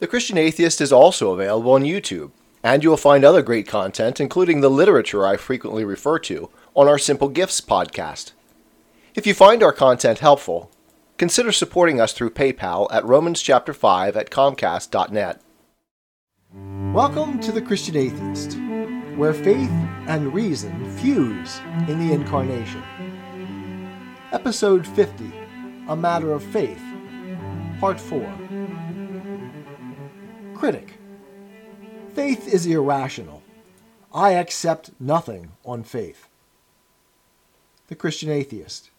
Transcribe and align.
The 0.00 0.06
Christian 0.06 0.38
Atheist 0.38 0.80
is 0.80 0.94
also 0.94 1.32
available 1.32 1.72
on 1.72 1.82
YouTube, 1.82 2.30
and 2.62 2.82
you 2.82 2.88
will 2.88 2.96
find 2.96 3.22
other 3.22 3.42
great 3.42 3.68
content, 3.68 4.18
including 4.18 4.62
the 4.62 4.70
literature 4.70 5.26
I 5.26 5.36
frequently 5.36 5.84
refer 5.84 6.18
to, 6.20 6.48
on 6.74 6.88
our 6.88 6.96
Simple 6.96 7.28
Gifts 7.28 7.60
podcast. 7.60 8.32
If 9.14 9.26
you 9.26 9.34
find 9.34 9.62
our 9.62 9.74
content 9.74 10.20
helpful, 10.20 10.70
consider 11.18 11.52
supporting 11.52 12.00
us 12.00 12.14
through 12.14 12.30
PayPal 12.30 12.88
at 12.90 13.04
Romans 13.04 13.42
chapter 13.42 13.74
5 13.74 14.16
at 14.16 14.30
comcast.net. 14.30 15.42
Welcome 16.94 17.38
to 17.40 17.52
the 17.52 17.60
Christian 17.60 17.96
Atheist, 17.98 18.56
where 19.16 19.34
faith 19.34 19.70
and 20.06 20.32
reason 20.32 20.90
fuse 20.96 21.60
in 21.88 21.98
the 21.98 22.14
Incarnation. 22.14 22.82
Episode 24.32 24.86
50 24.86 25.30
A 25.88 25.94
Matter 25.94 26.32
of 26.32 26.42
Faith, 26.42 26.80
Part 27.80 28.00
4. 28.00 28.59
Critic 30.60 30.92
Faith 32.12 32.46
is 32.46 32.66
irrational. 32.66 33.42
I 34.12 34.32
accept 34.32 34.90
nothing 35.00 35.52
on 35.64 35.84
faith. 35.84 36.28
The 37.86 37.94
Christian 37.94 38.28
Atheist 38.28 38.90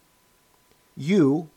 You, 0.97 1.49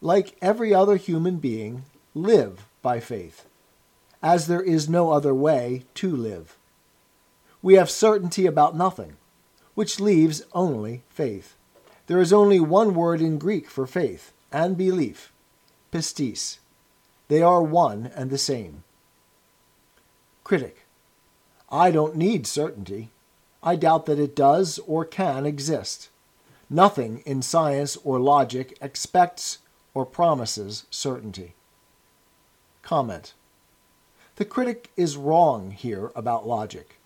like 0.00 0.36
every 0.40 0.72
other 0.72 0.94
human 0.94 1.38
being, 1.38 1.82
live 2.14 2.68
by 2.82 3.00
faith, 3.00 3.46
as 4.22 4.46
there 4.46 4.62
is 4.62 4.88
no 4.88 5.10
other 5.10 5.34
way 5.34 5.86
to 5.94 6.14
live. 6.14 6.56
We 7.62 7.74
have 7.74 7.90
certainty 7.90 8.46
about 8.46 8.76
nothing, 8.76 9.16
which 9.74 9.98
leaves 9.98 10.44
only 10.52 11.02
faith. 11.08 11.56
There 12.06 12.20
is 12.20 12.32
only 12.32 12.60
one 12.60 12.94
word 12.94 13.20
in 13.20 13.38
Greek 13.38 13.68
for 13.68 13.88
faith 13.88 14.32
and 14.52 14.76
belief 14.76 15.32
pistis. 15.90 16.58
They 17.26 17.42
are 17.42 17.60
one 17.60 18.08
and 18.14 18.30
the 18.30 18.38
same. 18.38 18.84
Critic 20.52 20.84
I 21.70 21.90
don't 21.90 22.14
need 22.14 22.46
certainty. 22.46 23.08
I 23.62 23.74
doubt 23.74 24.04
that 24.04 24.18
it 24.18 24.36
does 24.36 24.78
or 24.86 25.06
can 25.06 25.46
exist. 25.46 26.10
Nothing 26.68 27.22
in 27.24 27.40
science 27.40 27.96
or 28.04 28.20
logic 28.20 28.76
expects 28.82 29.60
or 29.94 30.04
promises 30.04 30.84
certainty. 30.90 31.54
Comment. 32.82 33.32
The 34.36 34.44
critic 34.44 34.90
is 34.94 35.16
wrong 35.16 35.70
here 35.70 36.12
about 36.14 36.46
logic. 36.46 36.98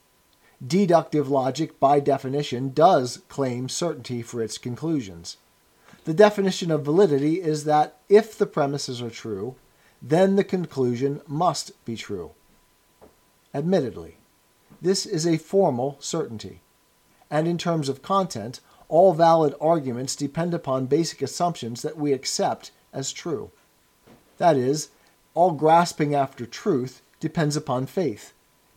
Deductive 0.66 1.28
logic, 1.28 1.78
by 1.78 2.00
definition, 2.00 2.70
does 2.70 3.22
claim 3.28 3.68
certainty 3.68 4.22
for 4.22 4.42
its 4.42 4.58
conclusions. 4.58 5.36
The 6.04 6.14
definition 6.14 6.72
of 6.72 6.84
validity 6.84 7.40
is 7.40 7.62
that 7.62 7.98
if 8.08 8.36
the 8.36 8.46
premises 8.46 9.00
are 9.00 9.08
true, 9.08 9.54
then 10.02 10.34
the 10.34 10.42
conclusion 10.42 11.20
must 11.28 11.84
be 11.84 11.94
true. 11.94 12.32
Admittedly, 13.56 14.18
this 14.82 15.06
is 15.06 15.26
a 15.26 15.38
formal 15.38 15.96
certainty, 15.98 16.60
and 17.30 17.48
in 17.48 17.56
terms 17.56 17.88
of 17.88 18.02
content, 18.02 18.60
all 18.90 19.14
valid 19.14 19.54
arguments 19.58 20.14
depend 20.14 20.52
upon 20.52 20.84
basic 20.84 21.22
assumptions 21.22 21.80
that 21.80 21.96
we 21.96 22.12
accept 22.12 22.70
as 22.92 23.14
true. 23.14 23.50
That 24.36 24.58
is, 24.58 24.90
all 25.32 25.52
grasping 25.52 26.14
after 26.14 26.44
truth 26.44 27.00
depends 27.18 27.56
upon 27.56 27.86
faith, 27.86 28.34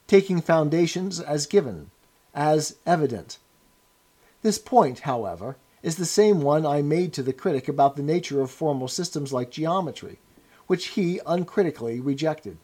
taking 0.08 0.39
foundations 0.39 1.19
as 1.19 1.45
given, 1.45 1.91
as 2.33 2.77
evident. 2.86 3.38
This 4.43 4.59
point, 4.59 4.99
however, 4.99 5.58
is 5.83 5.97
the 5.97 6.05
same 6.05 6.39
one 6.39 6.66
I 6.66 6.81
made 6.81 7.11
to 7.16 7.23
the 7.23 7.33
critic 7.33 7.67
about 7.67 7.97
the 7.97 8.02
nature 8.02 8.39
of 8.39 8.49
formal 8.49 8.88
systems 8.88 9.33
like 9.33 9.52
geometry, 9.52 10.19
which 10.67 10.95
he 10.95 11.19
uncritically 11.25 11.99
rejected. 11.99 12.58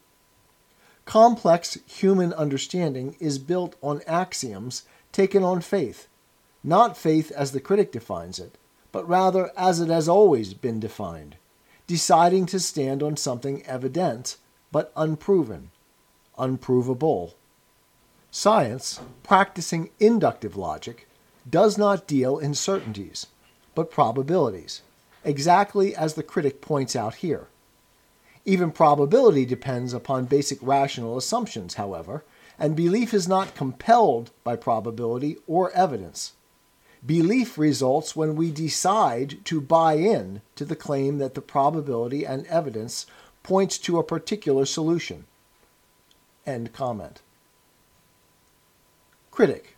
Complex 1.06 1.78
human 1.86 2.34
understanding 2.34 3.16
is 3.20 3.38
built 3.38 3.76
on 3.82 4.02
axioms 4.08 4.84
taken 5.12 5.44
on 5.44 5.62
faith, 5.62 6.08
not 6.64 6.98
faith 6.98 7.32
as 7.32 7.52
the 7.52 7.60
critic 7.60 7.92
defines 7.92 8.40
it, 8.40 8.58
but 8.92 9.08
rather 9.08 9.52
as 9.56 9.80
it 9.80 9.90
has 9.90 10.10
always 10.10 10.54
been 10.54 10.80
defined, 10.80 11.36
deciding 11.86 12.48
to 12.48 12.60
stand 12.60 13.04
on 13.04 13.16
something 13.16 13.64
evident 13.66 14.38
but 14.72 14.92
unproven, 14.98 15.70
unprovable. 16.38 17.36
Science, 18.32 19.00
practicing 19.24 19.90
inductive 20.00 20.58
logic, 20.58 21.08
does 21.50 21.78
not 21.78 22.08
deal 22.08 22.38
in 22.40 22.54
certainties, 22.54 23.28
but 23.76 23.92
probabilities, 23.92 24.82
exactly 25.24 25.96
as 25.96 26.16
the 26.16 26.24
critic 26.24 26.60
points 26.60 26.96
out 26.96 27.16
here. 27.16 27.48
Even 28.46 28.72
probability 28.72 29.44
depends 29.44 29.94
upon 29.94 30.26
basic 30.26 30.60
rational 30.62 31.18
assumptions, 31.18 31.74
however, 31.74 32.24
and 32.60 32.76
belief 32.76 33.14
is 33.14 33.28
not 33.28 33.56
compelled 33.56 34.32
by 34.44 34.56
probability 34.56 35.38
or 35.48 35.72
evidence. 35.72 36.34
Belief 37.06 37.58
results 37.58 38.16
when 38.16 38.36
we 38.36 38.52
decide 38.52 39.44
to 39.46 39.60
buy 39.60 39.94
in 39.94 40.42
to 40.56 40.64
the 40.64 40.76
claim 40.76 41.18
that 41.18 41.34
the 41.34 41.42
probability 41.42 42.26
and 42.26 42.46
evidence 42.48 43.06
points 43.44 43.78
to 43.80 44.00
a 44.00 44.04
particular 44.04 44.66
solution. 44.66 45.26
End 46.46 46.72
comment. 46.74 47.22
Critic 49.32 49.76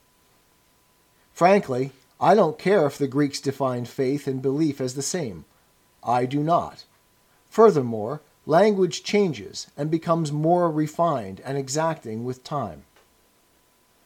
Frankly, 1.33 1.91
I 2.19 2.33
don't 2.33 2.57
care 2.57 2.85
if 2.85 2.97
the 2.97 3.07
Greeks 3.07 3.39
defined 3.39 3.87
faith 3.87 4.27
and 4.27 4.41
belief 4.41 4.81
as 4.81 4.95
the 4.95 5.01
same. 5.01 5.45
I 6.03 6.25
do 6.25 6.41
not. 6.41 6.85
Furthermore, 7.49 8.21
language 8.47 9.03
changes 9.03 9.67
and 9.75 9.91
becomes 9.91 10.31
more 10.31 10.71
refined 10.71 11.41
and 11.43 11.57
exacting 11.57 12.23
with 12.23 12.45
time. 12.45 12.85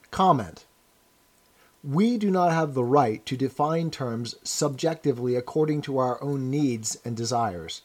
Comment 0.10 0.66
We 1.84 2.18
do 2.18 2.32
not 2.32 2.52
have 2.52 2.74
the 2.74 2.84
right 2.84 3.24
to 3.28 3.38
define 3.38 3.92
terms 3.92 4.34
subjectively 4.44 5.36
according 5.36 5.84
to 5.84 6.00
our 6.00 6.22
own 6.24 6.50
needs 6.50 6.98
and 7.06 7.16
desires. 7.16 7.84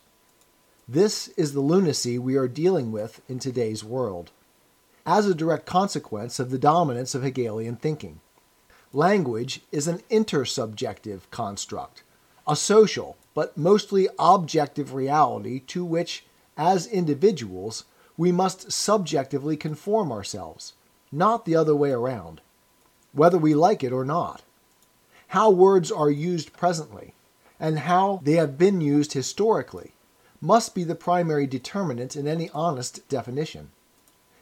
This 0.88 1.28
is 1.36 1.52
the 1.52 1.60
lunacy 1.60 2.18
we 2.18 2.36
are 2.36 2.48
dealing 2.48 2.90
with 2.90 3.20
in 3.28 3.38
today's 3.38 3.84
world, 3.84 4.30
as 5.04 5.26
a 5.26 5.34
direct 5.34 5.66
consequence 5.66 6.38
of 6.38 6.50
the 6.50 6.58
dominance 6.58 7.14
of 7.14 7.22
Hegelian 7.22 7.76
thinking. 7.76 8.20
Language 8.94 9.60
is 9.72 9.86
an 9.86 9.98
intersubjective 10.10 11.20
construct, 11.30 12.02
a 12.48 12.56
social 12.56 13.18
but 13.34 13.58
mostly 13.58 14.08
objective 14.18 14.94
reality 14.94 15.60
to 15.60 15.84
which 15.84 16.24
as 16.56 16.86
individuals, 16.86 17.84
we 18.16 18.32
must 18.32 18.72
subjectively 18.72 19.56
conform 19.56 20.10
ourselves, 20.10 20.72
not 21.12 21.44
the 21.44 21.54
other 21.54 21.76
way 21.76 21.90
around, 21.90 22.40
whether 23.12 23.38
we 23.38 23.54
like 23.54 23.84
it 23.84 23.92
or 23.92 24.04
not. 24.04 24.42
How 25.28 25.50
words 25.50 25.92
are 25.92 26.10
used 26.10 26.52
presently, 26.54 27.12
and 27.60 27.80
how 27.80 28.20
they 28.22 28.32
have 28.32 28.56
been 28.56 28.80
used 28.80 29.12
historically, 29.12 29.92
must 30.40 30.74
be 30.74 30.84
the 30.84 30.94
primary 30.94 31.46
determinant 31.46 32.16
in 32.16 32.26
any 32.26 32.48
honest 32.50 33.06
definition. 33.08 33.70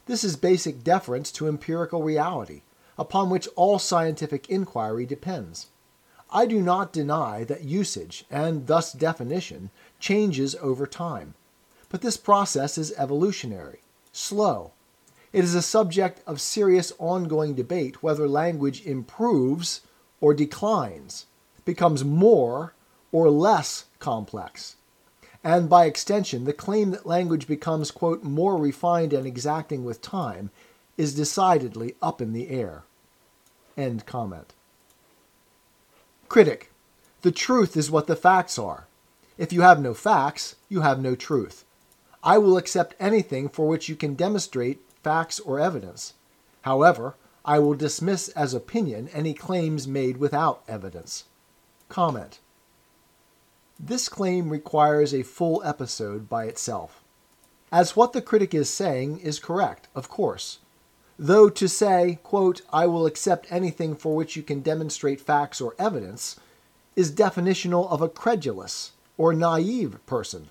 This 0.07 0.23
is 0.23 0.37
basic 0.37 0.85
deference 0.85 1.33
to 1.33 1.49
empirical 1.49 2.03
reality, 2.03 2.63
upon 2.99 3.31
which 3.31 3.49
all 3.57 3.79
scientific 3.79 4.49
inquiry 4.49 5.07
depends. 5.07 5.67
I 6.31 6.47
do 6.47 6.61
not 6.61 6.93
deny 6.93 7.45
that 7.45 7.65
usage, 7.65 8.25
and 8.31 8.67
thus 8.67 8.93
definition, 8.93 9.71
changes 9.99 10.55
over 10.57 10.87
time 10.87 11.35
but 11.95 12.01
this 12.01 12.17
process 12.17 12.77
is 12.77 12.93
evolutionary, 12.99 13.79
slow. 14.11 14.73
It 15.33 15.45
is 15.45 15.55
a 15.55 15.63
subject 15.63 16.21
of 16.27 16.41
serious 16.41 16.93
ongoing 16.99 17.55
debate 17.55 18.03
whether 18.03 18.27
language 18.27 18.85
improves 18.85 19.81
or 20.21 20.35
declines, 20.35 21.27
becomes 21.65 22.05
more 22.05 22.75
or 23.13 23.31
less 23.31 23.85
complex. 24.01 24.75
And 25.45 25.71
by 25.71 25.85
extension, 25.85 26.47
the 26.47 26.53
claim 26.53 26.91
that 26.91 27.07
language 27.07 27.47
becomes, 27.47 27.93
quote, 27.93 28.25
more 28.25 28.57
refined 28.57 29.13
and 29.13 29.25
exacting 29.25 29.85
with 29.85 30.03
time 30.03 30.51
is 30.97 31.15
decidedly 31.15 31.95
up 32.03 32.21
in 32.21 32.33
the 32.33 32.49
air. 32.49 32.83
End 33.77 34.05
comment. 34.05 34.53
Critic. 36.29 36.73
The 37.23 37.31
truth 37.31 37.77
is 37.77 37.89
what 37.89 38.09
the 38.09 38.17
facts 38.17 38.59
are. 38.59 38.89
If 39.39 39.53
you 39.53 39.61
have 39.61 39.81
no 39.81 39.95
facts, 39.95 40.57
you 40.69 40.81
have 40.81 41.01
no 41.01 41.15
truth. 41.15 41.65
I 42.27 42.39
will 42.39 42.57
accept 42.57 42.95
anything 42.99 43.51
for 43.51 43.69
which 43.69 43.91
you 43.91 43.97
can 43.97 44.15
demonstrate 44.15 44.81
facts 45.03 45.39
or 45.41 45.61
evidence. 45.61 46.15
However, 46.63 47.17
I 47.45 47.59
will 47.59 47.75
dismiss 47.75 48.29
as 48.31 48.55
opinion 48.55 49.11
any 49.13 49.35
claims 49.35 49.87
made 49.87 50.17
without 50.17 50.63
evidence. 50.67 51.25
Comment. 51.91 52.39
This 53.79 54.09
claim 54.09 54.49
requires 54.49 55.13
a 55.13 55.23
full 55.23 55.63
episode 55.65 56.27
by 56.31 56.47
itself. 56.47 57.03
As 57.71 57.95
what 57.95 58.15
the 58.15 58.23
critic 58.23 58.55
is 58.55 58.71
saying 58.71 59.19
is 59.19 59.39
correct, 59.39 59.89
of 59.95 60.09
course. 60.09 60.61
Though 61.19 61.51
to 61.51 61.69
say, 61.69 62.21
quote, 62.23 62.63
I 62.73 62.87
will 62.87 63.05
accept 63.05 63.53
anything 63.53 63.95
for 63.95 64.17
which 64.17 64.35
you 64.35 64.43
can 64.43 64.61
demonstrate 64.61 65.21
facts 65.21 65.61
or 65.61 65.75
evidence, 65.79 66.41
is 66.97 67.13
definitional 67.13 67.91
of 67.91 68.01
a 68.01 68.09
credulous 68.09 68.93
or 69.19 69.35
naive 69.35 69.99
person 70.07 70.49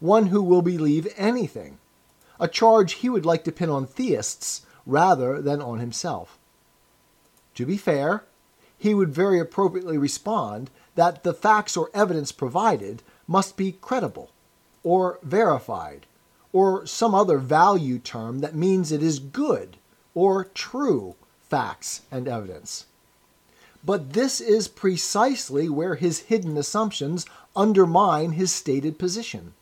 one 0.00 0.26
who 0.26 0.42
will 0.42 0.62
believe 0.62 1.12
anything. 1.16 1.78
a 2.40 2.48
charge 2.48 2.94
he 2.94 3.08
would 3.08 3.26
like 3.26 3.44
to 3.44 3.52
pin 3.52 3.70
on 3.70 3.86
theists 3.86 4.62
rather 4.86 5.42
than 5.42 5.60
on 5.60 5.78
himself. 5.80 6.38
To 7.54 7.66
be 7.66 7.76
fair, 7.76 8.24
he 8.78 8.94
would 8.94 9.12
very 9.12 9.40
appropriately 9.40 9.98
respond 9.98 10.70
that 10.94 11.24
the 11.24 11.34
facts 11.34 11.76
or 11.76 11.90
evidence 11.92 12.32
provided 12.32 13.02
must 13.26 13.56
be 13.56 13.72
credible, 13.72 14.30
or 14.82 15.18
verified, 15.22 16.06
or 16.52 16.86
some 16.86 17.14
other 17.14 17.38
value 17.38 17.98
term 17.98 18.38
that 18.38 18.54
means 18.54 18.90
it 18.90 19.02
is 19.02 19.18
good 19.18 19.76
or 20.14 20.44
true 20.44 21.14
facts 21.48 22.02
and 22.10 22.26
evidence. 22.26 22.86
But 23.84 24.12
this 24.12 24.40
is 24.40 24.66
precisely 24.68 25.68
where 25.68 25.94
his 25.94 26.20
hidden 26.20 26.56
assumptions 26.56 27.26
undermine 27.54 28.32
his 28.32 28.52
stated 28.52 28.98
position. 28.98 29.54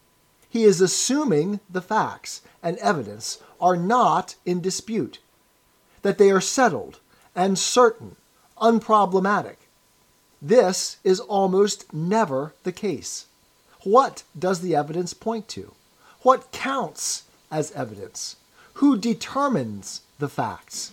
He 0.49 0.65
is 0.65 0.81
assuming 0.81 1.61
the 1.69 1.83
facts 1.83 2.41
and 2.63 2.79
evidence 2.79 3.39
are 3.61 3.77
not 3.77 4.37
in 4.45 4.61
dispute, 4.61 5.19
that 6.03 6.19
they 6.19 6.31
are 6.31 6.41
settled 6.41 7.01
and 7.35 7.59
certain, 7.59 8.17
unproblematic. 8.61 9.57
This 10.41 10.99
is 11.05 11.21
almost 11.21 11.93
never 11.93 12.55
the 12.63 12.73
case. 12.73 13.27
What 13.83 14.23
does 14.39 14.61
the 14.61 14.75
evidence 14.75 15.15
point 15.15 15.49
to? 15.49 15.73
What 16.23 16.51
counts 16.53 17.25
as 17.51 17.73
evidence? 17.73 18.37
Who 18.75 18.97
determines 18.99 20.03
the 20.19 20.29
facts? 20.29 20.93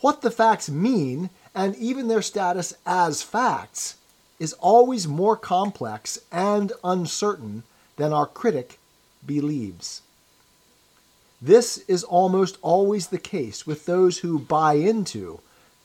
What 0.00 0.22
the 0.22 0.30
facts 0.30 0.68
mean, 0.68 1.30
and 1.54 1.74
even 1.76 2.08
their 2.08 2.22
status 2.22 2.74
as 2.84 3.22
facts, 3.22 3.96
is 4.38 4.52
always 4.54 5.08
more 5.08 5.36
complex 5.36 6.18
and 6.30 6.72
uncertain 6.84 7.62
than 7.96 8.12
our 8.12 8.26
critic 8.26 8.78
believes. 9.24 10.02
This 11.40 11.78
is 11.88 12.04
almost 12.04 12.58
always 12.62 13.08
the 13.08 13.18
case 13.18 13.66
with 13.66 13.86
those 13.86 14.18
who 14.18 14.38
buy 14.38 14.74
into 14.74 15.40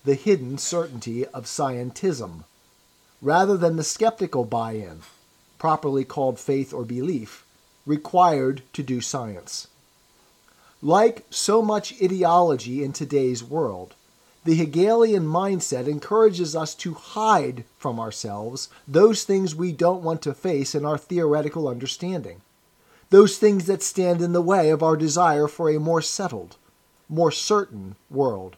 the 0.05 0.15
hidden 0.15 0.57
certainty 0.57 1.25
of 1.27 1.45
scientism, 1.45 2.43
rather 3.21 3.57
than 3.57 3.75
the 3.75 3.83
skeptical 3.83 4.45
buy 4.45 4.73
in, 4.73 5.01
properly 5.59 6.03
called 6.03 6.39
faith 6.39 6.73
or 6.73 6.83
belief, 6.83 7.45
required 7.85 8.63
to 8.73 8.81
do 8.81 9.01
science. 9.01 9.67
Like 10.81 11.25
so 11.29 11.61
much 11.61 11.93
ideology 12.01 12.83
in 12.83 12.93
today's 12.93 13.43
world, 13.43 13.93
the 14.43 14.55
Hegelian 14.55 15.23
mindset 15.23 15.87
encourages 15.87 16.55
us 16.55 16.73
to 16.75 16.95
hide 16.95 17.63
from 17.77 17.99
ourselves 17.99 18.69
those 18.87 19.23
things 19.23 19.53
we 19.53 19.71
don't 19.71 20.01
want 20.01 20.21
to 20.23 20.33
face 20.33 20.73
in 20.73 20.83
our 20.83 20.97
theoretical 20.97 21.67
understanding, 21.67 22.41
those 23.11 23.37
things 23.37 23.65
that 23.67 23.83
stand 23.83 24.19
in 24.19 24.33
the 24.33 24.41
way 24.41 24.71
of 24.71 24.81
our 24.81 24.97
desire 24.97 25.47
for 25.47 25.69
a 25.69 25.79
more 25.79 26.01
settled, 26.01 26.57
more 27.07 27.31
certain 27.31 27.95
world. 28.09 28.55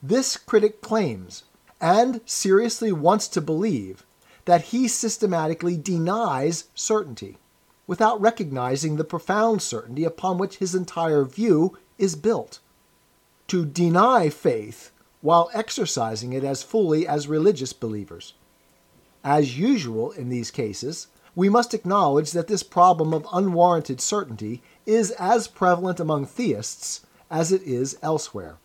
This 0.00 0.36
critic 0.36 0.80
claims, 0.80 1.42
and 1.80 2.20
seriously 2.24 2.92
wants 2.92 3.26
to 3.28 3.40
believe, 3.40 4.04
that 4.44 4.66
he 4.66 4.86
systematically 4.86 5.76
denies 5.76 6.64
certainty 6.76 7.38
without 7.88 8.20
recognizing 8.20 8.96
the 8.96 9.04
profound 9.04 9.62
certainty 9.62 10.04
upon 10.04 10.38
which 10.38 10.58
his 10.58 10.76
entire 10.76 11.24
view 11.24 11.76
is 11.98 12.14
built 12.14 12.60
to 13.48 13.64
deny 13.64 14.28
faith 14.28 14.92
while 15.20 15.50
exercising 15.54 16.32
it 16.32 16.44
as 16.44 16.62
fully 16.62 17.06
as 17.06 17.28
religious 17.28 17.72
believers. 17.72 18.34
As 19.24 19.58
usual 19.58 20.12
in 20.12 20.28
these 20.28 20.50
cases, 20.50 21.08
we 21.34 21.48
must 21.48 21.74
acknowledge 21.74 22.32
that 22.32 22.46
this 22.46 22.62
problem 22.62 23.12
of 23.12 23.26
unwarranted 23.32 24.00
certainty 24.00 24.62
is 24.86 25.10
as 25.12 25.48
prevalent 25.48 26.00
among 26.00 26.26
theists 26.26 27.04
as 27.30 27.52
it 27.52 27.62
is 27.62 27.98
elsewhere. 28.02 28.56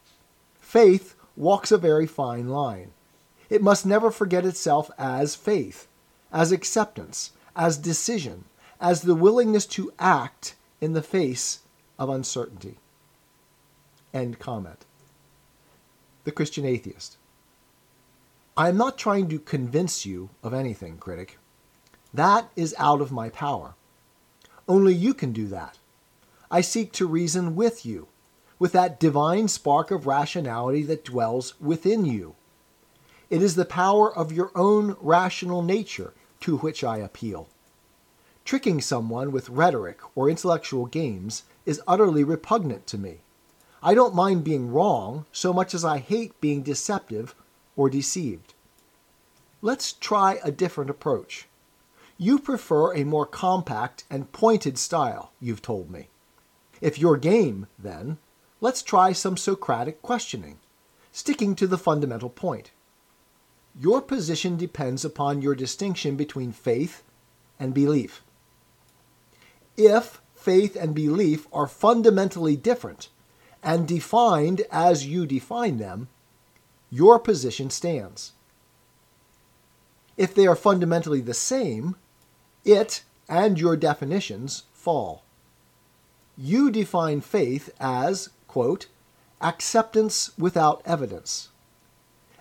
Faith 0.59 1.15
walks 1.35 1.71
a 1.71 1.77
very 1.77 2.07
fine 2.07 2.47
line. 2.47 2.91
It 3.49 3.61
must 3.61 3.85
never 3.85 4.11
forget 4.11 4.45
itself 4.45 4.89
as 4.97 5.35
faith, 5.35 5.87
as 6.31 6.51
acceptance, 6.51 7.31
as 7.55 7.77
decision, 7.77 8.45
as 8.79 9.01
the 9.01 9.15
willingness 9.15 9.65
to 9.65 9.91
act 9.99 10.55
in 10.79 10.93
the 10.93 11.01
face 11.01 11.59
of 11.99 12.09
uncertainty. 12.09 12.77
End 14.13 14.39
comment. 14.39 14.85
The 16.23 16.31
Christian 16.31 16.65
Atheist. 16.65 17.17
I 18.57 18.67
am 18.67 18.77
not 18.77 18.97
trying 18.97 19.29
to 19.29 19.39
convince 19.39 20.05
you 20.05 20.29
of 20.43 20.53
anything, 20.53 20.97
critic. 20.97 21.37
That 22.13 22.49
is 22.55 22.75
out 22.77 22.99
of 22.99 23.11
my 23.11 23.29
power. 23.29 23.75
Only 24.67 24.93
you 24.93 25.13
can 25.13 25.31
do 25.31 25.47
that. 25.47 25.77
I 26.49 26.59
seek 26.59 26.91
to 26.93 27.07
reason 27.07 27.55
with 27.55 27.85
you, 27.85 28.07
with 28.59 28.73
that 28.73 28.99
divine 28.99 29.47
spark 29.47 29.89
of 29.89 30.05
rationality 30.05 30.83
that 30.83 31.05
dwells 31.05 31.59
within 31.61 32.05
you. 32.05 32.35
It 33.29 33.41
is 33.41 33.55
the 33.55 33.63
power 33.63 34.13
of 34.13 34.33
your 34.33 34.51
own 34.53 34.97
rational 34.99 35.61
nature 35.61 36.13
to 36.41 36.57
which 36.57 36.83
I 36.83 36.97
appeal. 36.97 37.47
Tricking 38.43 38.81
someone 38.81 39.31
with 39.31 39.49
rhetoric 39.49 40.01
or 40.15 40.29
intellectual 40.29 40.85
games 40.85 41.43
is 41.65 41.81
utterly 41.87 42.25
repugnant 42.25 42.85
to 42.87 42.97
me. 42.97 43.21
I 43.83 43.95
don't 43.95 44.13
mind 44.13 44.43
being 44.43 44.71
wrong 44.71 45.25
so 45.31 45.51
much 45.51 45.73
as 45.73 45.83
I 45.83 45.97
hate 45.97 46.39
being 46.39 46.61
deceptive 46.61 47.33
or 47.75 47.89
deceived. 47.89 48.53
Let's 49.61 49.93
try 49.93 50.39
a 50.43 50.51
different 50.51 50.89
approach. 50.89 51.47
You 52.17 52.37
prefer 52.37 52.93
a 52.93 53.03
more 53.03 53.25
compact 53.25 54.03
and 54.09 54.31
pointed 54.31 54.77
style, 54.77 55.31
you've 55.39 55.63
told 55.63 55.89
me. 55.89 56.09
If 56.79 56.99
you're 56.99 57.17
game, 57.17 57.65
then, 57.79 58.19
let's 58.59 58.83
try 58.83 59.13
some 59.13 59.37
Socratic 59.37 60.03
questioning, 60.03 60.59
sticking 61.11 61.55
to 61.55 61.65
the 61.65 61.77
fundamental 61.77 62.29
point. 62.29 62.71
Your 63.79 64.01
position 64.01 64.57
depends 64.57 65.03
upon 65.03 65.41
your 65.41 65.55
distinction 65.55 66.15
between 66.15 66.51
faith 66.51 67.01
and 67.59 67.73
belief. 67.73 68.21
If 69.77 70.21
faith 70.35 70.75
and 70.75 70.93
belief 70.93 71.47
are 71.53 71.67
fundamentally 71.67 72.55
different, 72.55 73.09
and 73.63 73.87
defined 73.87 74.61
as 74.71 75.05
you 75.05 75.25
define 75.25 75.77
them, 75.77 76.07
your 76.89 77.19
position 77.19 77.69
stands. 77.69 78.33
If 80.17 80.35
they 80.35 80.45
are 80.47 80.55
fundamentally 80.55 81.21
the 81.21 81.33
same, 81.33 81.95
it 82.65 83.03
and 83.29 83.59
your 83.59 83.77
definitions 83.77 84.63
fall. 84.73 85.23
You 86.37 86.71
define 86.71 87.21
faith 87.21 87.69
as, 87.79 88.29
quote, 88.47 88.87
acceptance 89.39 90.31
without 90.38 90.81
evidence, 90.86 91.50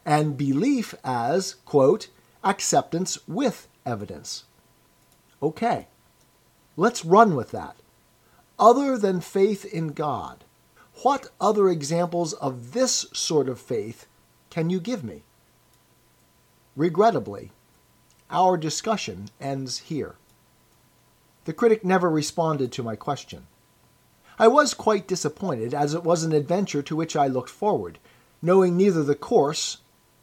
and 0.04 0.36
belief 0.36 0.94
as, 1.04 1.54
quote, 1.64 2.08
acceptance 2.42 3.18
with 3.28 3.68
evidence. 3.86 4.44
Okay, 5.42 5.86
let's 6.76 7.04
run 7.04 7.34
with 7.34 7.50
that. 7.52 7.76
Other 8.58 8.98
than 8.98 9.20
faith 9.20 9.64
in 9.64 9.88
God, 9.88 10.44
what 11.02 11.30
other 11.40 11.68
examples 11.68 12.32
of 12.34 12.72
this 12.72 13.06
sort 13.12 13.48
of 13.48 13.58
faith 13.58 14.06
can 14.50 14.68
you 14.68 14.80
give 14.80 15.02
me? 15.02 15.22
Regrettably, 16.76 17.52
our 18.30 18.56
discussion 18.56 19.28
ends 19.40 19.78
here. 19.78 20.16
The 21.44 21.52
critic 21.52 21.84
never 21.84 22.10
responded 22.10 22.70
to 22.72 22.82
my 22.82 22.96
question. 22.96 23.46
I 24.38 24.48
was 24.48 24.74
quite 24.74 25.08
disappointed, 25.08 25.74
as 25.74 25.94
it 25.94 26.04
was 26.04 26.22
an 26.22 26.32
adventure 26.32 26.82
to 26.82 26.96
which 26.96 27.16
I 27.16 27.26
looked 27.26 27.50
forward, 27.50 27.98
knowing 28.42 28.76
neither 28.76 29.02
the 29.02 29.14
course 29.14 29.78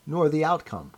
nor 0.05 0.29
the 0.29 0.46
outcome. 0.46 0.91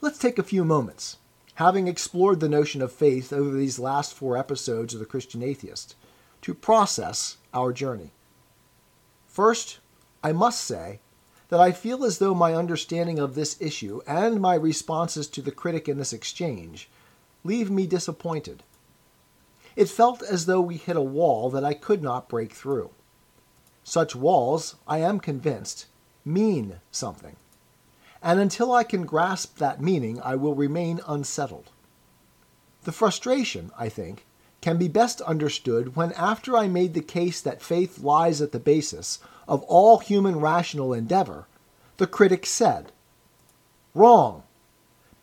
Let's 0.00 0.18
take 0.18 0.38
a 0.38 0.44
few 0.44 0.64
moments, 0.64 1.18
having 1.54 1.88
explored 1.88 2.40
the 2.40 2.48
notion 2.48 2.82
of 2.82 2.92
faith 2.92 3.32
over 3.32 3.56
these 3.56 3.78
last 3.78 4.12
four 4.12 4.36
episodes 4.36 4.92
of 4.92 5.00
The 5.00 5.06
Christian 5.06 5.42
Atheist, 5.42 5.94
to 6.42 6.52
process 6.54 7.38
our 7.54 7.72
journey. 7.72 8.12
First, 9.36 9.80
I 10.24 10.32
must 10.32 10.64
say 10.64 11.00
that 11.50 11.60
I 11.60 11.70
feel 11.70 12.06
as 12.06 12.16
though 12.16 12.34
my 12.34 12.54
understanding 12.54 13.18
of 13.18 13.34
this 13.34 13.60
issue 13.60 14.00
and 14.06 14.40
my 14.40 14.54
responses 14.54 15.26
to 15.26 15.42
the 15.42 15.50
critic 15.50 15.90
in 15.90 15.98
this 15.98 16.14
exchange 16.14 16.88
leave 17.44 17.70
me 17.70 17.86
disappointed. 17.86 18.62
It 19.76 19.90
felt 19.90 20.22
as 20.22 20.46
though 20.46 20.62
we 20.62 20.78
hit 20.78 20.96
a 20.96 21.02
wall 21.02 21.50
that 21.50 21.66
I 21.66 21.74
could 21.74 22.02
not 22.02 22.30
break 22.30 22.54
through. 22.54 22.92
Such 23.84 24.16
walls, 24.16 24.76
I 24.88 25.00
am 25.00 25.20
convinced, 25.20 25.84
mean 26.24 26.80
something. 26.90 27.36
And 28.22 28.40
until 28.40 28.72
I 28.72 28.84
can 28.84 29.04
grasp 29.04 29.58
that 29.58 29.82
meaning, 29.82 30.18
I 30.22 30.34
will 30.36 30.54
remain 30.54 31.02
unsettled. 31.06 31.68
The 32.84 32.92
frustration, 32.92 33.70
I 33.78 33.90
think, 33.90 34.24
can 34.66 34.78
be 34.78 34.88
best 34.88 35.20
understood 35.20 35.94
when, 35.94 36.10
after 36.14 36.56
I 36.56 36.66
made 36.66 36.94
the 36.94 37.00
case 37.00 37.40
that 37.40 37.62
faith 37.62 38.00
lies 38.00 38.42
at 38.42 38.50
the 38.50 38.58
basis 38.58 39.20
of 39.46 39.62
all 39.68 39.98
human 39.98 40.40
rational 40.40 40.92
endeavor, 40.92 41.46
the 41.98 42.06
critic 42.08 42.44
said, 42.44 42.90
Wrong. 43.94 44.42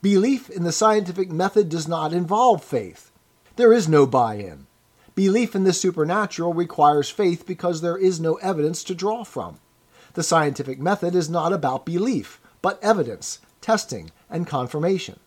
Belief 0.02 0.50
in 0.50 0.64
the 0.64 0.72
scientific 0.72 1.30
method 1.30 1.68
does 1.68 1.90
not 1.90 2.14
involve 2.14 2.64
faith. 2.64 3.12
There 3.58 3.74
is 3.74 3.90
no 3.90 4.06
buy 4.06 4.36
in. 4.36 4.66
Belief 5.14 5.58
in 5.58 5.66
the 5.66 5.74
supernatural 5.74 6.54
requires 6.54 7.10
faith 7.10 7.46
because 7.46 7.82
there 7.82 7.98
is 7.98 8.22
no 8.22 8.36
evidence 8.36 8.82
to 8.86 8.96
draw 8.96 9.26
from. 9.26 9.60
The 10.14 10.24
scientific 10.24 10.80
method 10.80 11.16
is 11.16 11.30
not 11.30 11.52
about 11.52 11.86
belief, 11.86 12.40
but 12.62 12.82
evidence, 12.82 13.42
testing, 13.60 14.12
and 14.30 14.48
confirmation. 14.48 15.20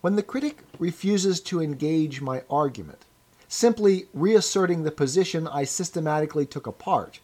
When 0.00 0.14
the 0.14 0.22
critic 0.22 0.58
refuses 0.78 1.40
to 1.40 1.60
engage 1.60 2.20
my 2.20 2.44
argument, 2.48 3.04
simply 3.48 4.06
reasserting 4.14 4.84
the 4.84 4.92
position 4.92 5.48
I 5.48 5.64
systematically 5.64 6.46
took 6.46 6.68
apart, 6.68 7.18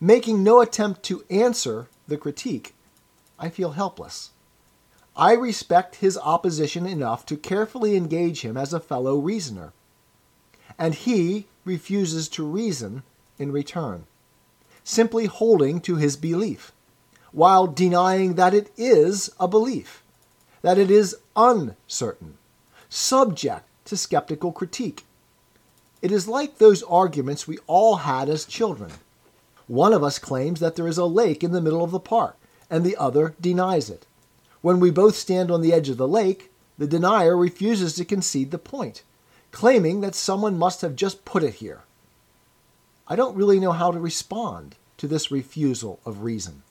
making 0.00 0.44
no 0.44 0.60
attempt 0.60 1.02
to 1.04 1.24
answer 1.28 1.88
the 2.06 2.16
critique, 2.16 2.74
I 3.40 3.48
feel 3.48 3.72
helpless. 3.72 4.30
I 5.16 5.32
respect 5.32 5.96
his 5.96 6.16
opposition 6.16 6.86
enough 6.86 7.26
to 7.26 7.36
carefully 7.36 7.96
engage 7.96 8.42
him 8.42 8.56
as 8.56 8.72
a 8.72 8.78
fellow 8.78 9.16
reasoner, 9.16 9.72
and 10.78 10.94
he 10.94 11.46
refuses 11.64 12.28
to 12.30 12.46
reason 12.46 13.02
in 13.36 13.50
return, 13.50 14.06
simply 14.84 15.26
holding 15.26 15.80
to 15.80 15.96
his 15.96 16.16
belief, 16.16 16.70
while 17.32 17.66
denying 17.66 18.34
that 18.34 18.54
it 18.54 18.70
is 18.76 19.30
a 19.40 19.48
belief, 19.48 19.99
that 20.62 20.78
it 20.78 20.90
is 20.90 21.16
uncertain, 21.36 22.38
subject 22.88 23.66
to 23.86 23.96
skeptical 23.96 24.52
critique. 24.52 25.04
It 26.02 26.12
is 26.12 26.28
like 26.28 26.58
those 26.58 26.82
arguments 26.82 27.46
we 27.46 27.58
all 27.66 27.96
had 27.96 28.28
as 28.28 28.44
children. 28.44 28.92
One 29.66 29.92
of 29.92 30.02
us 30.02 30.18
claims 30.18 30.60
that 30.60 30.76
there 30.76 30.88
is 30.88 30.98
a 30.98 31.04
lake 31.04 31.44
in 31.44 31.52
the 31.52 31.60
middle 31.60 31.84
of 31.84 31.90
the 31.90 32.00
park, 32.00 32.36
and 32.68 32.84
the 32.84 32.96
other 32.96 33.34
denies 33.40 33.90
it. 33.90 34.06
When 34.62 34.80
we 34.80 34.90
both 34.90 35.16
stand 35.16 35.50
on 35.50 35.60
the 35.60 35.72
edge 35.72 35.88
of 35.88 35.96
the 35.96 36.08
lake, 36.08 36.50
the 36.76 36.86
denier 36.86 37.36
refuses 37.36 37.94
to 37.94 38.04
concede 38.04 38.50
the 38.50 38.58
point, 38.58 39.02
claiming 39.52 40.00
that 40.00 40.14
someone 40.14 40.58
must 40.58 40.80
have 40.80 40.96
just 40.96 41.24
put 41.24 41.42
it 41.42 41.54
here. 41.54 41.82
I 43.06 43.16
don't 43.16 43.36
really 43.36 43.60
know 43.60 43.72
how 43.72 43.90
to 43.90 43.98
respond 43.98 44.76
to 44.98 45.08
this 45.08 45.30
refusal 45.30 46.00
of 46.04 46.22
reason. 46.22 46.62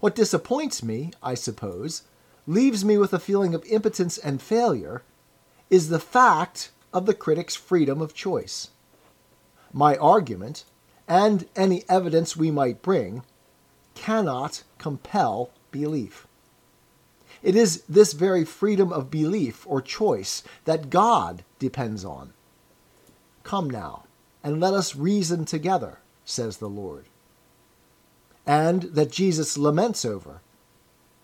What 0.00 0.14
disappoints 0.14 0.82
me, 0.82 1.12
I 1.22 1.34
suppose, 1.34 2.02
leaves 2.46 2.84
me 2.84 2.98
with 2.98 3.12
a 3.12 3.18
feeling 3.18 3.54
of 3.54 3.64
impotence 3.66 4.18
and 4.18 4.42
failure, 4.42 5.02
is 5.70 5.88
the 5.88 6.00
fact 6.00 6.70
of 6.92 7.06
the 7.06 7.14
critic's 7.14 7.56
freedom 7.56 8.00
of 8.02 8.14
choice. 8.14 8.68
My 9.72 9.96
argument, 9.96 10.64
and 11.08 11.46
any 11.56 11.84
evidence 11.88 12.36
we 12.36 12.50
might 12.50 12.82
bring, 12.82 13.22
cannot 13.94 14.62
compel 14.78 15.50
belief. 15.70 16.26
It 17.42 17.56
is 17.56 17.82
this 17.88 18.12
very 18.12 18.44
freedom 18.44 18.92
of 18.92 19.10
belief 19.10 19.66
or 19.66 19.80
choice 19.80 20.42
that 20.64 20.90
God 20.90 21.44
depends 21.58 22.04
on. 22.04 22.32
Come 23.42 23.68
now, 23.68 24.04
and 24.44 24.60
let 24.60 24.74
us 24.74 24.94
reason 24.94 25.44
together, 25.44 25.98
says 26.24 26.58
the 26.58 26.68
Lord. 26.68 27.06
And 28.46 28.82
that 28.82 29.10
Jesus 29.10 29.56
laments 29.56 30.04
over 30.04 30.40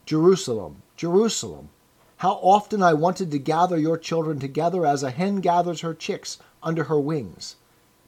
Jerusalem, 0.08 0.80
Jerusalem, 0.96 1.68
how 2.16 2.40
often 2.40 2.82
I 2.82 2.94
wanted 2.94 3.30
to 3.30 3.38
gather 3.38 3.76
your 3.76 3.98
children 3.98 4.38
together 4.38 4.86
as 4.86 5.02
a 5.02 5.10
hen 5.10 5.42
gathers 5.42 5.82
her 5.82 5.92
chicks 5.92 6.38
under 6.62 6.84
her 6.84 6.98
wings, 6.98 7.56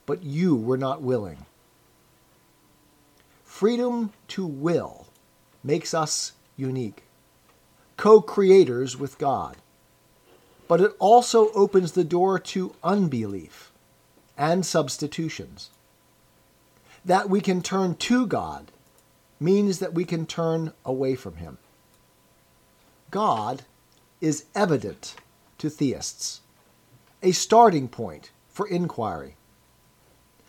but 0.07 0.23
you 0.23 0.57
were 0.57 0.79
not 0.79 1.03
willing. 1.03 1.45
Freedom 3.45 4.15
to 4.29 4.47
will 4.47 5.09
makes 5.63 5.93
us 5.93 6.33
unique, 6.57 7.03
co 7.99 8.23
creators 8.23 8.97
with 8.97 9.19
God. 9.19 9.59
But 10.69 10.81
it 10.81 10.93
also 10.99 11.53
opens 11.53 11.93
the 11.93 12.03
door 12.03 12.39
to 12.39 12.75
unbelief 12.83 13.73
and 14.39 14.65
substitutions. 14.65 15.69
That 17.05 17.29
we 17.29 17.43
can 17.43 17.61
turn 17.61 17.97
to 17.97 18.27
God 18.27 18.73
means 19.39 19.81
that 19.81 19.93
we 19.93 20.07
can 20.07 20.25
turn 20.25 20.73
away 20.87 21.15
from 21.15 21.37
Him. 21.37 21.59
God 23.11 23.63
is 24.21 24.45
evident 24.55 25.17
to 25.59 25.69
theists, 25.69 26.41
a 27.23 27.33
starting 27.33 27.89
point 27.89 28.31
for 28.49 28.69
inquiry. 28.69 29.37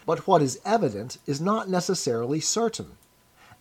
But 0.06 0.28
what 0.28 0.42
is 0.42 0.60
evident 0.66 1.18
is 1.26 1.42
not 1.42 1.70
necessarily 1.70 2.40
certain, 2.40 2.98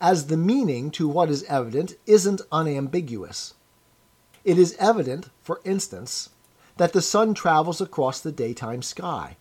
as 0.00 0.26
the 0.26 0.36
meaning 0.36 0.90
to 0.92 1.08
what 1.08 1.30
is 1.30 1.44
evident 1.44 1.94
isn't 2.06 2.40
unambiguous. 2.50 3.54
It 4.44 4.58
is 4.58 4.76
evident, 4.78 5.30
for 5.42 5.60
instance, 5.64 6.30
that 6.76 6.92
the 6.92 7.02
sun 7.02 7.34
travels 7.34 7.80
across 7.80 8.20
the 8.20 8.32
daytime 8.32 8.82
sky. 8.82 9.36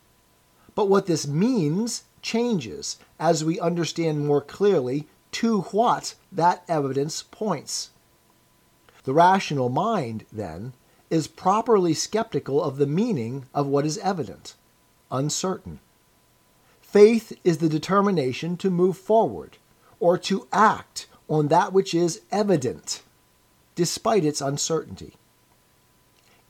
But 0.75 0.89
what 0.89 1.05
this 1.05 1.27
means 1.27 2.03
changes 2.21 2.97
as 3.19 3.43
we 3.43 3.59
understand 3.59 4.25
more 4.25 4.41
clearly 4.41 5.07
to 5.31 5.61
what 5.61 6.15
that 6.31 6.63
evidence 6.67 7.23
points. 7.23 7.91
The 9.03 9.13
rational 9.13 9.69
mind, 9.69 10.25
then, 10.31 10.73
is 11.09 11.27
properly 11.27 11.93
skeptical 11.93 12.61
of 12.63 12.77
the 12.77 12.87
meaning 12.87 13.45
of 13.53 13.67
what 13.67 13.85
is 13.85 13.97
evident, 13.99 14.55
uncertain. 15.09 15.79
Faith 16.81 17.37
is 17.43 17.59
the 17.59 17.69
determination 17.69 18.57
to 18.57 18.69
move 18.69 18.97
forward 18.97 19.57
or 19.99 20.17
to 20.17 20.47
act 20.51 21.07
on 21.27 21.47
that 21.47 21.71
which 21.71 21.93
is 21.93 22.21
evident, 22.31 23.01
despite 23.75 24.25
its 24.25 24.41
uncertainty. 24.41 25.13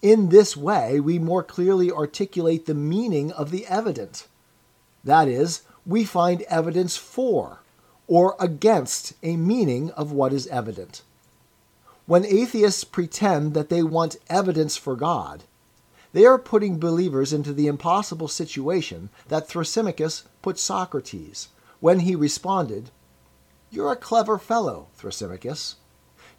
In 0.02 0.30
this 0.30 0.56
way, 0.56 1.00
we 1.00 1.20
more 1.20 1.44
clearly 1.44 1.92
articulate 1.92 2.66
the 2.66 2.74
meaning 2.74 3.32
of 3.34 3.52
the 3.52 3.68
evident. 3.68 4.28
That 5.04 5.28
is, 5.28 5.64
we 5.86 6.06
find 6.06 6.44
evidence 6.44 6.96
for 6.96 7.60
or 8.08 8.36
against 8.40 9.14
a 9.22 9.36
meaning 9.36 9.92
of 9.92 10.12
what 10.12 10.34
is 10.34 10.48
evident. 10.48 11.04
When 12.10 12.26
atheists 12.26 12.84
pretend 12.86 13.54
that 13.54 13.70
they 13.70 13.84
want 13.84 14.16
evidence 14.32 14.76
for 14.76 14.96
God, 14.96 15.44
they 16.12 16.26
are 16.26 16.40
putting 16.40 16.80
believers 16.80 17.32
into 17.32 17.54
the 17.54 17.68
impossible 17.68 18.28
situation 18.28 19.12
that 19.28 19.48
Thrasymachus 19.48 20.24
put 20.42 20.58
Socrates 20.58 21.50
when 21.80 22.00
he 22.00 22.16
responded, 22.16 22.90
You're 23.70 23.92
a 23.92 23.96
clever 23.96 24.40
fellow, 24.40 24.88
Thrasymachus. 25.00 25.76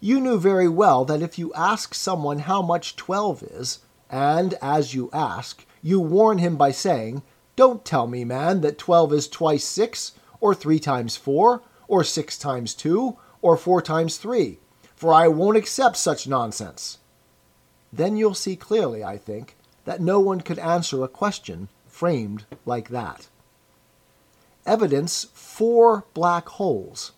You 0.01 0.19
knew 0.19 0.37
very 0.37 0.67
well 0.67 1.05
that 1.05 1.21
if 1.21 1.39
you 1.39 1.53
ask 1.53 1.93
someone 1.93 2.39
how 2.39 2.61
much 2.61 2.97
12 2.97 3.43
is, 3.43 3.79
and 4.09 4.55
as 4.61 4.93
you 4.93 5.09
ask, 5.13 5.65
you 5.81 6.01
warn 6.01 6.39
him 6.39 6.57
by 6.57 6.71
saying, 6.71 7.23
Don't 7.55 7.85
tell 7.85 8.07
me, 8.07 8.25
man, 8.25 8.59
that 8.59 8.77
12 8.77 9.13
is 9.13 9.27
twice 9.29 9.63
6, 9.63 10.11
or 10.41 10.53
3 10.53 10.79
times 10.79 11.15
4, 11.15 11.63
or 11.87 12.03
6 12.03 12.37
times 12.37 12.73
2, 12.73 13.17
or 13.41 13.55
4 13.55 13.81
times 13.81 14.17
3 14.17 14.59
for 15.01 15.15
I 15.15 15.27
won't 15.27 15.57
accept 15.57 15.97
such 15.97 16.27
nonsense. 16.27 16.99
Then 17.91 18.17
you'll 18.17 18.35
see 18.35 18.55
clearly, 18.55 19.03
I 19.03 19.17
think, 19.17 19.55
that 19.83 19.99
no 19.99 20.19
one 20.19 20.41
could 20.41 20.59
answer 20.59 21.03
a 21.03 21.07
question 21.07 21.69
framed 21.87 22.45
like 22.67 22.89
that. 22.89 23.27
Evidence 24.63 25.25
for 25.33 26.05
black 26.13 26.47
holes 26.49 27.13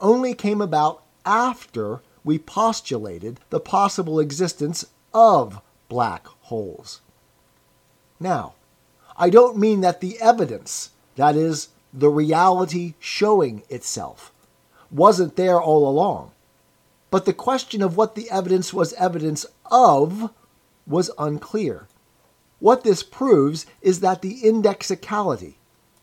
only 0.00 0.34
came 0.34 0.60
about 0.60 1.04
after 1.24 2.00
we 2.24 2.36
postulated 2.36 3.38
the 3.50 3.60
possible 3.60 4.18
existence 4.18 4.86
of 5.14 5.60
black 5.88 6.26
holes. 6.26 7.00
Now, 8.18 8.54
I 9.16 9.30
don't 9.30 9.56
mean 9.56 9.82
that 9.82 10.00
the 10.00 10.20
evidence, 10.20 10.90
that 11.14 11.36
is, 11.36 11.68
the 11.92 12.08
reality 12.08 12.94
showing 12.98 13.62
itself, 13.70 14.32
wasn't 14.90 15.36
there 15.36 15.62
all 15.62 15.88
along. 15.88 16.32
But 17.10 17.24
the 17.24 17.32
question 17.32 17.82
of 17.82 17.96
what 17.96 18.14
the 18.14 18.30
evidence 18.30 18.72
was 18.72 18.92
evidence 18.94 19.44
of 19.70 20.30
was 20.86 21.10
unclear. 21.18 21.88
What 22.60 22.84
this 22.84 23.02
proves 23.02 23.66
is 23.80 24.00
that 24.00 24.22
the 24.22 24.46
indexicality, 24.46 25.58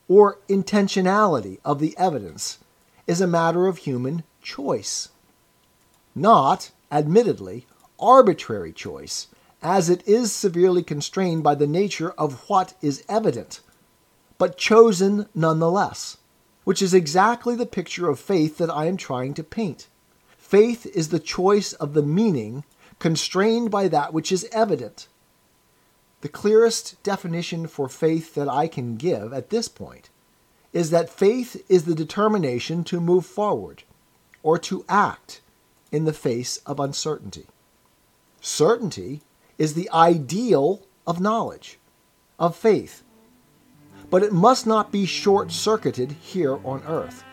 or 0.07 0.39
intentionality, 0.49 1.59
of 1.63 1.79
the 1.79 1.95
evidence 1.97 2.59
is 3.05 3.21
a 3.21 3.27
matter 3.27 3.67
of 3.67 3.77
human 3.77 4.23
choice. 4.41 5.09
Not, 6.15 6.71
admittedly, 6.91 7.67
arbitrary 7.99 8.73
choice, 8.73 9.27
as 9.61 9.89
it 9.89 10.05
is 10.07 10.31
severely 10.33 10.83
constrained 10.83 11.43
by 11.43 11.55
the 11.55 11.67
nature 11.67 12.11
of 12.11 12.49
what 12.49 12.73
is 12.81 13.03
evident, 13.07 13.61
but 14.37 14.57
chosen 14.57 15.27
nonetheless, 15.33 16.17
which 16.63 16.81
is 16.81 16.93
exactly 16.93 17.55
the 17.55 17.65
picture 17.65 18.09
of 18.09 18.19
faith 18.19 18.57
that 18.57 18.69
I 18.69 18.85
am 18.85 18.97
trying 18.97 19.33
to 19.35 19.43
paint. 19.43 19.87
Faith 20.47 20.85
is 20.95 21.09
the 21.09 21.19
choice 21.19 21.73
of 21.73 21.93
the 21.93 22.01
meaning 22.01 22.63
constrained 22.99 23.69
by 23.69 23.89
that 23.89 24.13
which 24.13 24.31
is 24.31 24.47
evident. 24.53 25.09
The 26.21 26.29
clearest 26.29 27.03
definition 27.03 27.67
for 27.67 27.89
faith 27.89 28.33
that 28.35 28.47
I 28.47 28.69
can 28.69 28.95
give 28.95 29.33
at 29.33 29.49
this 29.49 29.67
point 29.67 30.09
is 30.71 30.89
that 30.89 31.09
faith 31.09 31.61
is 31.67 31.83
the 31.83 31.93
determination 31.93 32.85
to 32.85 33.01
move 33.01 33.25
forward 33.25 33.83
or 34.41 34.57
to 34.59 34.85
act 34.87 35.41
in 35.91 36.05
the 36.05 36.13
face 36.13 36.61
of 36.65 36.79
uncertainty. 36.79 37.47
Certainty 38.39 39.19
is 39.57 39.73
the 39.73 39.89
ideal 39.91 40.81
of 41.05 41.19
knowledge, 41.19 41.77
of 42.39 42.55
faith. 42.55 43.03
But 44.09 44.23
it 44.23 44.31
must 44.31 44.65
not 44.65 44.93
be 44.93 45.05
short 45.05 45.51
circuited 45.51 46.13
here 46.13 46.57
on 46.65 46.83
earth. 46.87 47.25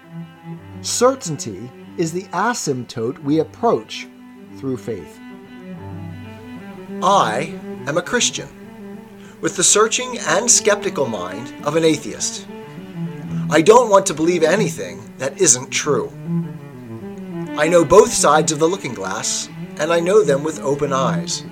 Certainty 0.80 1.70
is 1.96 2.12
the 2.12 2.24
asymptote 2.24 3.18
we 3.20 3.38
approach 3.38 4.06
through 4.56 4.76
faith. 4.76 5.18
I 7.02 7.58
am 7.86 7.98
a 7.98 8.02
Christian, 8.02 8.48
with 9.40 9.56
the 9.56 9.64
searching 9.64 10.18
and 10.18 10.50
skeptical 10.50 11.06
mind 11.06 11.52
of 11.64 11.76
an 11.76 11.84
atheist. 11.84 12.46
I 13.50 13.62
don't 13.62 13.90
want 13.90 14.06
to 14.06 14.14
believe 14.14 14.42
anything 14.42 15.12
that 15.18 15.40
isn't 15.40 15.70
true. 15.70 16.10
I 17.56 17.68
know 17.68 17.84
both 17.84 18.12
sides 18.12 18.52
of 18.52 18.58
the 18.58 18.68
looking 18.68 18.94
glass, 18.94 19.48
and 19.78 19.92
I 19.92 20.00
know 20.00 20.22
them 20.22 20.42
with 20.42 20.60
open 20.60 20.92
eyes. 20.92 21.44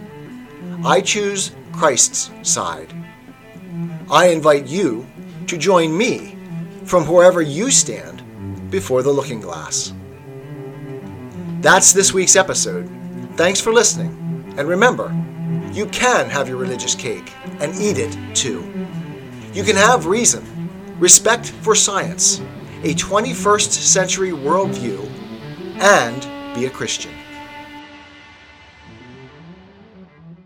I 0.84 1.00
choose 1.00 1.54
Christ's 1.72 2.30
side. 2.42 2.92
I 4.10 4.28
invite 4.28 4.66
you 4.66 5.06
to 5.46 5.56
join 5.56 5.96
me 5.96 6.36
from 6.84 7.06
wherever 7.06 7.40
you 7.40 7.70
stand 7.70 8.70
before 8.70 9.02
the 9.02 9.12
looking 9.12 9.40
glass. 9.40 9.92
That's 11.62 11.92
this 11.92 12.12
week's 12.12 12.34
episode. 12.34 12.90
Thanks 13.36 13.60
for 13.60 13.72
listening. 13.72 14.52
And 14.58 14.66
remember, 14.66 15.14
you 15.72 15.86
can 15.86 16.28
have 16.28 16.48
your 16.48 16.56
religious 16.56 16.96
cake 16.96 17.32
and 17.60 17.72
eat 17.76 17.98
it 17.98 18.18
too. 18.34 18.88
You 19.54 19.62
can 19.62 19.76
have 19.76 20.06
reason, 20.06 20.44
respect 20.98 21.50
for 21.50 21.76
science, 21.76 22.40
a 22.82 22.94
21st 22.94 23.70
century 23.70 24.30
worldview, 24.30 25.08
and 25.80 26.56
be 26.56 26.66
a 26.66 26.70
Christian. 26.70 27.12